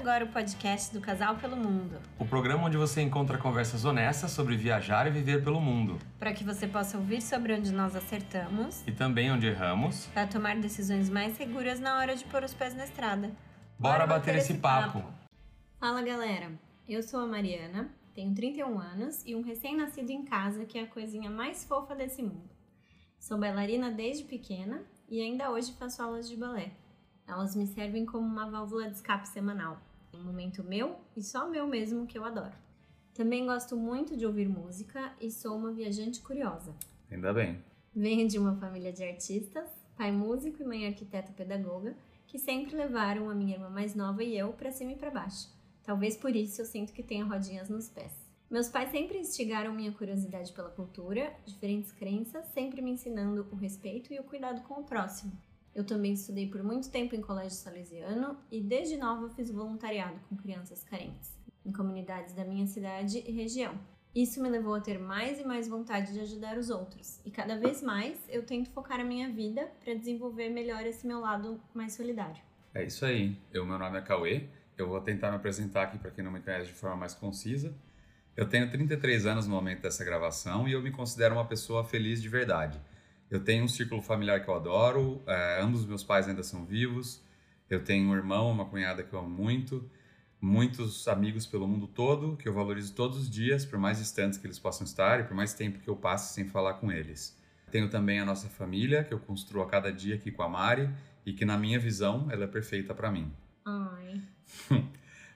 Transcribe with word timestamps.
agora 0.00 0.24
o 0.24 0.28
podcast 0.28 0.94
do 0.94 1.00
Casal 1.00 1.36
pelo 1.36 1.54
Mundo. 1.54 2.00
O 2.18 2.24
programa 2.24 2.64
onde 2.64 2.76
você 2.78 3.02
encontra 3.02 3.36
conversas 3.36 3.84
honestas 3.84 4.30
sobre 4.30 4.56
viajar 4.56 5.06
e 5.06 5.10
viver 5.10 5.44
pelo 5.44 5.60
mundo. 5.60 5.98
Para 6.18 6.32
que 6.32 6.42
você 6.42 6.66
possa 6.66 6.96
ouvir 6.96 7.20
sobre 7.20 7.52
onde 7.52 7.70
nós 7.70 7.94
acertamos 7.94 8.82
e 8.86 8.92
também 8.92 9.30
onde 9.30 9.46
erramos. 9.46 10.06
Para 10.06 10.26
tomar 10.26 10.56
decisões 10.56 11.10
mais 11.10 11.36
seguras 11.36 11.78
na 11.80 11.98
hora 11.98 12.16
de 12.16 12.24
pôr 12.24 12.42
os 12.42 12.54
pés 12.54 12.74
na 12.74 12.84
estrada. 12.84 13.30
Bora, 13.78 13.98
Bora 13.98 14.06
bater, 14.06 14.32
bater, 14.32 14.36
esse 14.36 14.54
papo. 14.54 15.00
papo. 15.00 15.12
Fala 15.78 16.00
galera, 16.00 16.50
eu 16.88 17.02
sou 17.02 17.20
a 17.20 17.26
Mariana, 17.26 17.90
tenho 18.14 18.34
31 18.34 18.78
anos 18.78 19.22
e 19.26 19.36
um 19.36 19.42
recém-nascido 19.42 20.10
em 20.10 20.24
casa 20.24 20.64
que 20.64 20.78
é 20.78 20.84
a 20.84 20.86
coisinha 20.86 21.28
mais 21.28 21.62
fofa 21.62 21.94
desse 21.94 22.22
mundo. 22.22 22.48
Sou 23.18 23.36
bailarina 23.36 23.90
desde 23.90 24.24
pequena 24.24 24.80
e 25.10 25.20
ainda 25.20 25.50
hoje 25.50 25.74
faço 25.78 26.02
aulas 26.02 26.26
de 26.26 26.38
balé. 26.38 26.72
Elas 27.28 27.54
me 27.54 27.66
servem 27.66 28.06
como 28.06 28.26
uma 28.26 28.50
válvula 28.50 28.88
de 28.88 28.96
escape 28.96 29.28
semanal, 29.28 29.78
um 30.14 30.22
momento 30.22 30.62
meu 30.62 30.96
e 31.16 31.22
só 31.22 31.48
meu 31.48 31.66
mesmo 31.66 32.06
que 32.06 32.18
eu 32.18 32.24
adoro. 32.24 32.52
Também 33.14 33.46
gosto 33.46 33.76
muito 33.76 34.16
de 34.16 34.24
ouvir 34.24 34.48
música 34.48 35.12
e 35.20 35.30
sou 35.30 35.56
uma 35.56 35.72
viajante 35.72 36.20
curiosa. 36.20 36.74
Ainda 37.10 37.32
bem. 37.32 37.62
Venho 37.94 38.28
de 38.28 38.38
uma 38.38 38.54
família 38.56 38.92
de 38.92 39.02
artistas, 39.02 39.68
pai 39.96 40.12
músico 40.12 40.62
e 40.62 40.66
mãe 40.66 40.86
arquiteta 40.86 41.32
pedagoga, 41.32 41.96
que 42.26 42.38
sempre 42.38 42.76
levaram 42.76 43.28
a 43.28 43.34
minha 43.34 43.54
irmã 43.54 43.68
mais 43.68 43.94
nova 43.94 44.22
e 44.22 44.38
eu 44.38 44.52
para 44.52 44.70
cima 44.70 44.92
e 44.92 44.96
para 44.96 45.10
baixo. 45.10 45.48
Talvez 45.82 46.16
por 46.16 46.34
isso 46.36 46.60
eu 46.60 46.64
sinto 46.64 46.92
que 46.92 47.02
tenho 47.02 47.28
rodinhas 47.28 47.68
nos 47.68 47.88
pés. 47.88 48.12
Meus 48.48 48.68
pais 48.68 48.90
sempre 48.90 49.18
instigaram 49.18 49.72
minha 49.72 49.92
curiosidade 49.92 50.52
pela 50.52 50.70
cultura, 50.70 51.32
diferentes 51.44 51.92
crenças, 51.92 52.44
sempre 52.46 52.80
me 52.80 52.90
ensinando 52.90 53.46
o 53.50 53.56
respeito 53.56 54.12
e 54.12 54.18
o 54.18 54.24
cuidado 54.24 54.62
com 54.62 54.80
o 54.80 54.84
próximo. 54.84 55.32
Eu 55.74 55.84
também 55.84 56.12
estudei 56.12 56.48
por 56.48 56.62
muito 56.62 56.90
tempo 56.90 57.14
em 57.14 57.20
colégio 57.20 57.56
salesiano 57.58 58.36
e 58.50 58.60
desde 58.60 58.96
nova 58.96 59.28
fiz 59.30 59.50
voluntariado 59.50 60.18
com 60.28 60.36
crianças 60.36 60.82
carentes, 60.82 61.38
em 61.64 61.72
comunidades 61.72 62.34
da 62.34 62.44
minha 62.44 62.66
cidade 62.66 63.22
e 63.26 63.30
região. 63.30 63.78
Isso 64.12 64.42
me 64.42 64.48
levou 64.48 64.74
a 64.74 64.80
ter 64.80 64.98
mais 64.98 65.38
e 65.38 65.44
mais 65.44 65.68
vontade 65.68 66.12
de 66.12 66.18
ajudar 66.20 66.58
os 66.58 66.68
outros, 66.68 67.20
e 67.24 67.30
cada 67.30 67.56
vez 67.56 67.80
mais 67.80 68.18
eu 68.28 68.44
tento 68.44 68.70
focar 68.70 68.98
a 68.98 69.04
minha 69.04 69.28
vida 69.28 69.70
para 69.84 69.94
desenvolver 69.94 70.48
melhor 70.48 70.84
esse 70.84 71.06
meu 71.06 71.20
lado 71.20 71.60
mais 71.72 71.92
solidário. 71.92 72.42
É 72.74 72.84
isso 72.84 73.04
aí. 73.04 73.36
Eu, 73.52 73.64
meu 73.64 73.78
nome 73.78 73.98
é 73.98 74.00
Cauê. 74.00 74.48
Eu 74.76 74.88
vou 74.88 75.00
tentar 75.00 75.30
me 75.30 75.36
apresentar 75.36 75.82
aqui 75.82 75.98
para 75.98 76.10
quem 76.10 76.24
não 76.24 76.32
me 76.32 76.40
conhece 76.40 76.66
de 76.66 76.72
forma 76.72 76.96
mais 76.96 77.14
concisa. 77.14 77.72
Eu 78.36 78.48
tenho 78.48 78.70
33 78.70 79.26
anos 79.26 79.46
no 79.46 79.54
momento 79.54 79.82
dessa 79.82 80.04
gravação 80.04 80.66
e 80.66 80.72
eu 80.72 80.80
me 80.80 80.90
considero 80.90 81.34
uma 81.34 81.44
pessoa 81.44 81.84
feliz 81.84 82.22
de 82.22 82.28
verdade. 82.28 82.80
Eu 83.30 83.38
tenho 83.38 83.64
um 83.64 83.68
círculo 83.68 84.02
familiar 84.02 84.42
que 84.42 84.50
eu 84.50 84.54
adoro, 84.54 85.22
é, 85.24 85.60
ambos 85.62 85.86
meus 85.86 86.02
pais 86.02 86.26
ainda 86.26 86.42
são 86.42 86.64
vivos. 86.64 87.22
Eu 87.68 87.84
tenho 87.84 88.10
um 88.10 88.14
irmão, 88.14 88.50
uma 88.50 88.64
cunhada 88.64 89.04
que 89.04 89.12
eu 89.12 89.20
amo 89.20 89.30
muito, 89.30 89.88
muitos 90.40 91.06
amigos 91.06 91.46
pelo 91.46 91.68
mundo 91.68 91.86
todo 91.86 92.36
que 92.36 92.48
eu 92.48 92.52
valorizo 92.52 92.92
todos 92.92 93.18
os 93.18 93.30
dias, 93.30 93.64
por 93.64 93.78
mais 93.78 93.98
distantes 93.98 94.36
que 94.36 94.46
eles 94.48 94.58
possam 94.58 94.84
estar 94.84 95.20
e 95.20 95.22
por 95.22 95.34
mais 95.34 95.54
tempo 95.54 95.78
que 95.78 95.88
eu 95.88 95.94
passe 95.94 96.34
sem 96.34 96.48
falar 96.48 96.74
com 96.74 96.90
eles. 96.90 97.38
Tenho 97.70 97.88
também 97.88 98.18
a 98.18 98.24
nossa 98.24 98.48
família 98.48 99.04
que 99.04 99.14
eu 99.14 99.20
construo 99.20 99.62
a 99.62 99.68
cada 99.68 99.92
dia 99.92 100.16
aqui 100.16 100.32
com 100.32 100.42
a 100.42 100.48
Mari 100.48 100.90
e 101.24 101.32
que 101.32 101.44
na 101.44 101.56
minha 101.56 101.78
visão 101.78 102.26
ela 102.32 102.44
é 102.44 102.48
perfeita 102.48 102.92
para 102.92 103.12
mim. 103.12 103.32
Ai. 103.64 104.20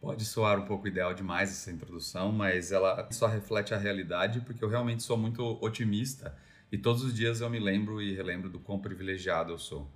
Pode 0.00 0.24
soar 0.24 0.58
um 0.58 0.66
pouco 0.66 0.88
ideal 0.88 1.14
demais 1.14 1.50
essa 1.50 1.70
introdução, 1.70 2.32
mas 2.32 2.72
ela 2.72 3.08
só 3.12 3.28
reflete 3.28 3.72
a 3.72 3.78
realidade 3.78 4.40
porque 4.40 4.64
eu 4.64 4.68
realmente 4.68 5.04
sou 5.04 5.16
muito 5.16 5.56
otimista 5.62 6.36
e 6.70 6.78
todos 6.78 7.02
os 7.02 7.14
dias 7.14 7.40
eu 7.40 7.48
me 7.48 7.58
lembro 7.58 8.02
e 8.02 8.14
relembro 8.14 8.48
do 8.48 8.58
quão 8.58 8.78
privilegiado 8.78 9.52
eu 9.52 9.58
sou. 9.58 9.90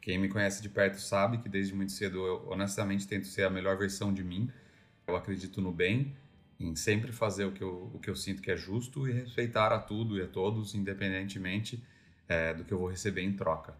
Quem 0.00 0.18
me 0.18 0.28
conhece 0.28 0.62
de 0.62 0.68
perto 0.68 1.00
sabe 1.00 1.38
que 1.38 1.48
desde 1.48 1.74
muito 1.74 1.92
cedo 1.92 2.24
eu 2.24 2.48
honestamente 2.48 3.06
tento 3.06 3.26
ser 3.26 3.44
a 3.44 3.50
melhor 3.50 3.76
versão 3.76 4.12
de 4.12 4.22
mim. 4.22 4.50
Eu 5.06 5.16
acredito 5.16 5.60
no 5.60 5.72
bem, 5.72 6.14
em 6.58 6.74
sempre 6.74 7.12
fazer 7.12 7.44
o 7.44 7.52
que 7.52 7.62
eu, 7.62 7.90
o 7.92 7.98
que 7.98 8.08
eu 8.08 8.16
sinto 8.16 8.40
que 8.40 8.50
é 8.50 8.56
justo 8.56 9.08
e 9.08 9.12
respeitar 9.12 9.72
a 9.72 9.78
tudo 9.78 10.16
e 10.16 10.22
a 10.22 10.26
todos, 10.26 10.74
independentemente 10.74 11.82
é, 12.28 12.54
do 12.54 12.64
que 12.64 12.72
eu 12.72 12.78
vou 12.78 12.88
receber 12.88 13.22
em 13.22 13.32
troca. 13.32 13.76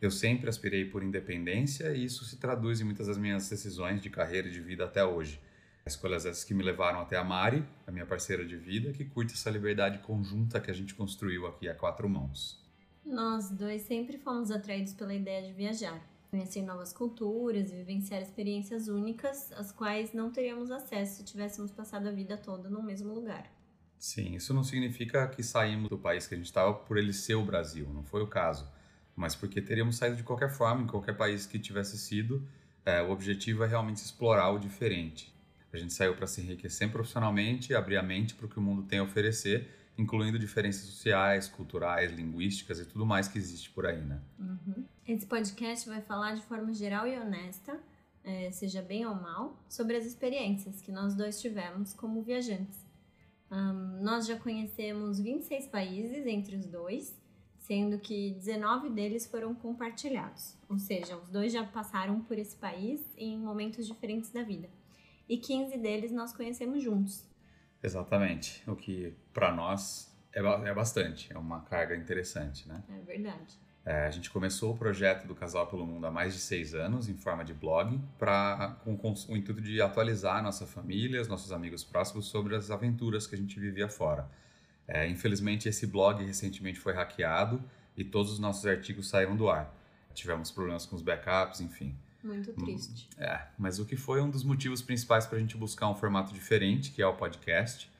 Eu 0.00 0.10
sempre 0.10 0.48
aspirei 0.48 0.84
por 0.84 1.02
independência 1.02 1.94
e 1.94 2.04
isso 2.04 2.24
se 2.24 2.36
traduz 2.36 2.80
em 2.80 2.84
muitas 2.84 3.06
das 3.06 3.16
minhas 3.16 3.48
decisões 3.48 4.00
de 4.00 4.10
carreira 4.10 4.48
e 4.48 4.50
de 4.50 4.60
vida 4.60 4.84
até 4.84 5.04
hoje. 5.04 5.40
Escolhas 5.84 6.24
essas 6.24 6.44
que 6.44 6.54
me 6.54 6.62
levaram 6.62 7.00
até 7.00 7.16
a 7.16 7.24
Mari, 7.24 7.64
a 7.86 7.90
minha 7.90 8.06
parceira 8.06 8.44
de 8.44 8.56
vida, 8.56 8.92
que 8.92 9.04
curte 9.04 9.34
essa 9.34 9.50
liberdade 9.50 9.98
conjunta 9.98 10.60
que 10.60 10.70
a 10.70 10.74
gente 10.74 10.94
construiu 10.94 11.46
aqui 11.46 11.68
a 11.68 11.74
quatro 11.74 12.08
mãos. 12.08 12.62
Nós 13.04 13.50
dois 13.50 13.82
sempre 13.82 14.16
fomos 14.16 14.52
atraídos 14.52 14.94
pela 14.94 15.12
ideia 15.12 15.42
de 15.42 15.52
viajar, 15.52 16.00
conhecer 16.30 16.62
novas 16.62 16.92
culturas 16.92 17.72
e 17.72 17.74
vivenciar 17.74 18.22
experiências 18.22 18.86
únicas, 18.86 19.50
às 19.52 19.72
quais 19.72 20.12
não 20.12 20.30
teríamos 20.30 20.70
acesso 20.70 21.16
se 21.16 21.24
tivéssemos 21.24 21.72
passado 21.72 22.08
a 22.08 22.12
vida 22.12 22.36
toda 22.36 22.70
no 22.70 22.80
mesmo 22.80 23.12
lugar. 23.12 23.50
Sim, 23.98 24.36
isso 24.36 24.54
não 24.54 24.62
significa 24.62 25.26
que 25.26 25.42
saímos 25.42 25.90
do 25.90 25.98
país 25.98 26.28
que 26.28 26.34
a 26.34 26.36
gente 26.36 26.46
estava 26.46 26.72
por 26.74 26.96
ele 26.96 27.12
ser 27.12 27.34
o 27.34 27.44
Brasil, 27.44 27.88
não 27.92 28.04
foi 28.04 28.22
o 28.22 28.26
caso, 28.28 28.68
mas 29.16 29.34
porque 29.34 29.60
teríamos 29.60 29.96
saído 29.96 30.16
de 30.16 30.22
qualquer 30.22 30.50
forma, 30.50 30.82
em 30.82 30.86
qualquer 30.86 31.16
país 31.16 31.44
que 31.44 31.58
tivesse 31.58 31.98
sido. 31.98 32.46
É, 32.84 33.02
o 33.02 33.10
objetivo 33.10 33.62
é 33.62 33.66
realmente 33.66 33.98
explorar 33.98 34.50
o 34.50 34.58
diferente. 34.58 35.31
A 35.72 35.78
gente 35.78 35.94
saiu 35.94 36.14
para 36.14 36.26
se 36.26 36.40
enriquecer 36.42 36.90
profissionalmente 36.92 37.72
e 37.72 37.74
abrir 37.74 37.96
a 37.96 38.02
mente 38.02 38.34
para 38.34 38.44
o 38.44 38.48
que 38.48 38.58
o 38.58 38.62
mundo 38.62 38.82
tem 38.82 38.98
a 38.98 39.02
oferecer, 39.02 39.70
incluindo 39.96 40.38
diferenças 40.38 40.82
sociais, 40.82 41.48
culturais, 41.48 42.12
linguísticas 42.12 42.78
e 42.78 42.84
tudo 42.84 43.06
mais 43.06 43.26
que 43.26 43.38
existe 43.38 43.70
por 43.70 43.86
aí, 43.86 44.00
né? 44.02 44.20
Uhum. 44.38 44.84
Esse 45.06 45.26
podcast 45.26 45.88
vai 45.88 46.02
falar 46.02 46.34
de 46.34 46.42
forma 46.42 46.74
geral 46.74 47.06
e 47.06 47.18
honesta, 47.18 47.80
é, 48.22 48.50
seja 48.52 48.82
bem 48.82 49.06
ou 49.06 49.14
mal, 49.14 49.58
sobre 49.68 49.96
as 49.96 50.04
experiências 50.04 50.82
que 50.82 50.92
nós 50.92 51.14
dois 51.14 51.40
tivemos 51.40 51.94
como 51.94 52.22
viajantes. 52.22 52.78
Um, 53.50 54.02
nós 54.02 54.26
já 54.26 54.38
conhecemos 54.38 55.18
26 55.20 55.66
países 55.68 56.26
entre 56.26 56.56
os 56.56 56.66
dois, 56.66 57.18
sendo 57.58 57.98
que 57.98 58.32
19 58.32 58.90
deles 58.90 59.26
foram 59.26 59.54
compartilhados, 59.54 60.56
ou 60.68 60.78
seja, 60.78 61.16
os 61.16 61.28
dois 61.28 61.52
já 61.52 61.64
passaram 61.64 62.20
por 62.20 62.38
esse 62.38 62.56
país 62.56 63.00
em 63.16 63.38
momentos 63.38 63.86
diferentes 63.86 64.30
da 64.30 64.42
vida 64.42 64.68
e 65.28 65.36
15 65.36 65.78
deles 65.78 66.12
nós 66.12 66.32
conhecemos 66.32 66.82
juntos. 66.82 67.28
Exatamente, 67.82 68.62
o 68.68 68.76
que 68.76 69.14
para 69.32 69.52
nós 69.52 70.14
é, 70.32 70.40
é 70.40 70.74
bastante, 70.74 71.32
é 71.32 71.38
uma 71.38 71.60
carga 71.62 71.96
interessante, 71.96 72.68
né? 72.68 72.82
É 72.88 73.00
verdade. 73.00 73.58
É, 73.84 74.06
a 74.06 74.10
gente 74.10 74.30
começou 74.30 74.72
o 74.72 74.78
projeto 74.78 75.26
do 75.26 75.34
Casal 75.34 75.66
pelo 75.66 75.84
Mundo 75.84 76.06
há 76.06 76.10
mais 76.10 76.32
de 76.32 76.40
seis 76.40 76.72
anos, 76.72 77.08
em 77.08 77.14
forma 77.14 77.44
de 77.44 77.52
blog, 77.52 78.00
pra, 78.16 78.76
com, 78.84 78.96
com 78.96 79.12
o 79.28 79.36
intuito 79.36 79.60
de 79.60 79.82
atualizar 79.82 80.36
a 80.36 80.42
nossa 80.42 80.66
família, 80.66 81.20
os 81.20 81.26
nossos 81.26 81.50
amigos 81.50 81.82
próximos 81.82 82.26
sobre 82.26 82.54
as 82.54 82.70
aventuras 82.70 83.26
que 83.26 83.34
a 83.34 83.38
gente 83.38 83.58
vivia 83.58 83.88
fora. 83.88 84.30
É, 84.86 85.08
infelizmente, 85.08 85.68
esse 85.68 85.86
blog 85.86 86.24
recentemente 86.24 86.78
foi 86.78 86.92
hackeado 86.92 87.62
e 87.96 88.04
todos 88.04 88.32
os 88.32 88.38
nossos 88.38 88.64
artigos 88.66 89.08
saíram 89.08 89.36
do 89.36 89.50
ar. 89.50 89.74
Tivemos 90.14 90.50
problemas 90.50 90.86
com 90.86 90.94
os 90.94 91.02
backups, 91.02 91.60
enfim. 91.60 91.96
Muito 92.22 92.52
triste. 92.52 93.08
É, 93.18 93.46
mas 93.58 93.78
o 93.78 93.84
que 93.84 93.96
foi 93.96 94.20
um 94.22 94.30
dos 94.30 94.44
motivos 94.44 94.80
principais 94.80 95.26
para 95.26 95.38
a 95.38 95.40
gente 95.40 95.56
buscar 95.56 95.88
um 95.88 95.94
formato 95.94 96.32
diferente, 96.32 96.92
que 96.92 97.02
é 97.02 97.06
o 97.06 97.16
podcast. 97.16 97.90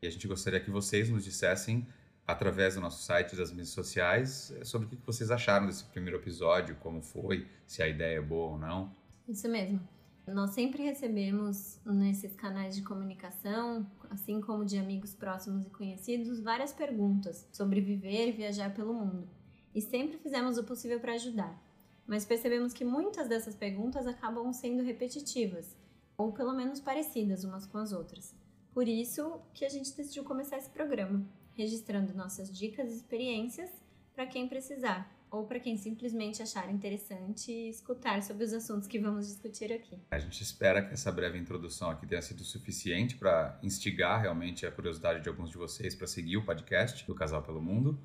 E 0.00 0.06
a 0.06 0.10
gente 0.10 0.26
gostaria 0.28 0.60
que 0.60 0.70
vocês 0.70 1.10
nos 1.10 1.24
dissessem, 1.24 1.86
através 2.26 2.76
do 2.76 2.80
nosso 2.80 3.02
site 3.02 3.32
e 3.32 3.36
das 3.36 3.50
mídias 3.50 3.70
sociais, 3.70 4.52
é, 4.60 4.64
sobre 4.64 4.86
o 4.86 4.90
que 4.90 5.04
vocês 5.04 5.30
acharam 5.30 5.66
desse 5.66 5.84
primeiro 5.84 6.18
episódio, 6.18 6.76
como 6.76 7.02
foi, 7.02 7.46
se 7.66 7.82
a 7.82 7.88
ideia 7.88 8.18
é 8.18 8.22
boa 8.22 8.52
ou 8.52 8.58
não. 8.58 8.94
Isso 9.28 9.48
mesmo. 9.48 9.80
Nós 10.26 10.50
sempre 10.50 10.84
recebemos 10.84 11.80
nesses 11.84 12.36
canais 12.36 12.76
de 12.76 12.82
comunicação, 12.82 13.84
assim 14.08 14.40
como 14.40 14.64
de 14.64 14.78
amigos 14.78 15.12
próximos 15.14 15.66
e 15.66 15.70
conhecidos, 15.70 16.40
várias 16.40 16.72
perguntas 16.72 17.48
sobre 17.50 17.80
viver 17.80 18.28
e 18.28 18.32
viajar 18.32 18.72
pelo 18.72 18.94
mundo. 18.94 19.28
E 19.74 19.80
sempre 19.80 20.18
fizemos 20.18 20.58
o 20.58 20.64
possível 20.64 21.00
para 21.00 21.14
ajudar 21.14 21.60
mas 22.06 22.24
percebemos 22.24 22.72
que 22.72 22.84
muitas 22.84 23.28
dessas 23.28 23.54
perguntas 23.54 24.06
acabam 24.06 24.52
sendo 24.52 24.82
repetitivas, 24.82 25.76
ou 26.16 26.32
pelo 26.32 26.52
menos 26.52 26.80
parecidas 26.80 27.44
umas 27.44 27.66
com 27.66 27.78
as 27.78 27.92
outras. 27.92 28.34
Por 28.72 28.88
isso 28.88 29.40
que 29.52 29.64
a 29.64 29.68
gente 29.68 29.94
decidiu 29.94 30.24
começar 30.24 30.58
esse 30.58 30.70
programa, 30.70 31.26
registrando 31.54 32.14
nossas 32.14 32.50
dicas 32.56 32.90
e 32.90 32.96
experiências 32.96 33.70
para 34.14 34.26
quem 34.26 34.48
precisar, 34.48 35.10
ou 35.32 35.46
para 35.46 35.58
quem 35.58 35.78
simplesmente 35.78 36.42
achar 36.42 36.70
interessante 36.70 37.50
escutar 37.50 38.22
sobre 38.22 38.44
os 38.44 38.52
assuntos 38.52 38.86
que 38.86 38.98
vamos 38.98 39.26
discutir 39.26 39.72
aqui. 39.72 39.98
A 40.10 40.18
gente 40.18 40.42
espera 40.42 40.84
que 40.84 40.92
essa 40.92 41.10
breve 41.10 41.38
introdução 41.38 41.90
aqui 41.90 42.06
tenha 42.06 42.20
sido 42.20 42.44
suficiente 42.44 43.16
para 43.16 43.58
instigar 43.62 44.20
realmente 44.20 44.66
a 44.66 44.70
curiosidade 44.70 45.22
de 45.22 45.30
alguns 45.30 45.50
de 45.50 45.56
vocês 45.56 45.94
para 45.94 46.06
seguir 46.06 46.36
o 46.36 46.44
podcast 46.44 47.06
do 47.06 47.14
Casal 47.14 47.42
pelo 47.42 47.62
Mundo. 47.62 47.98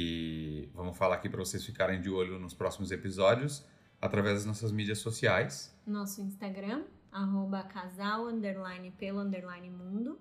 E 0.00 0.70
vamos 0.74 0.96
falar 0.96 1.16
aqui 1.16 1.28
para 1.28 1.40
vocês 1.40 1.64
ficarem 1.66 2.00
de 2.00 2.08
olho 2.08 2.38
nos 2.38 2.54
próximos 2.54 2.92
episódios 2.92 3.66
através 4.00 4.36
das 4.36 4.44
nossas 4.44 4.70
mídias 4.70 4.98
sociais. 4.98 5.76
Nosso 5.84 6.22
Instagram, 6.22 6.84
arroba 7.10 7.64
casal, 7.64 8.28
underline, 8.28 8.92
pelo, 8.92 9.18
underline, 9.18 9.68
mundo. 9.68 10.16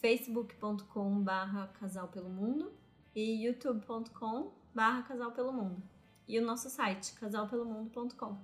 facebook.com 0.00 1.22
barra 1.22 1.66
casal 1.78 2.08
pelo 2.08 2.30
mundo 2.30 2.72
e 3.14 3.44
youtube.com 3.44 4.50
barra 4.74 5.02
casal 5.02 5.30
pelo 5.32 5.52
mundo. 5.52 5.82
E 6.26 6.38
o 6.38 6.42
nosso 6.46 6.70
site, 6.70 7.12
casalpelomundo.com. 7.12 8.38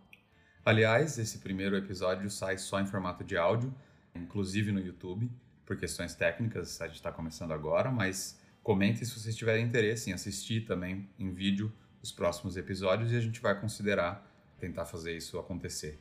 Aliás, 0.66 1.16
esse 1.16 1.38
primeiro 1.38 1.78
episódio 1.78 2.28
sai 2.28 2.58
só 2.58 2.78
em 2.78 2.86
formato 2.86 3.24
de 3.24 3.38
áudio, 3.38 3.74
inclusive 4.14 4.70
no 4.70 4.80
YouTube, 4.80 5.30
por 5.64 5.78
questões 5.78 6.14
técnicas, 6.14 6.78
a 6.82 6.88
gente 6.88 6.96
está 6.96 7.10
começando 7.10 7.52
agora, 7.52 7.90
mas 7.90 8.38
comentem 8.68 9.02
se 9.02 9.18
vocês 9.18 9.34
tiverem 9.34 9.64
interesse 9.64 10.10
em 10.10 10.12
assistir 10.12 10.66
também 10.66 11.08
em 11.18 11.32
vídeo 11.32 11.72
os 12.02 12.12
próximos 12.12 12.54
episódios 12.54 13.10
e 13.10 13.16
a 13.16 13.20
gente 13.20 13.40
vai 13.40 13.58
considerar 13.58 14.30
tentar 14.58 14.84
fazer 14.84 15.16
isso 15.16 15.38
acontecer. 15.38 15.98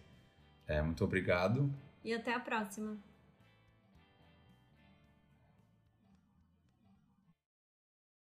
É, 0.67 0.81
muito 0.81 1.01
obrigado. 1.01 1.73
E 2.03 2.13
até 2.13 2.33
a 2.33 2.41
próxima. 2.41 2.97